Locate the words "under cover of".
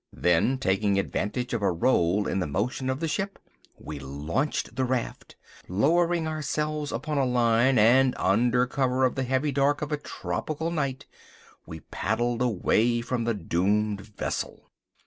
8.17-9.13